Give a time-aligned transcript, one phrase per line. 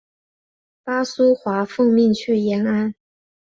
[0.83, 2.95] 巴苏华奉命去延安。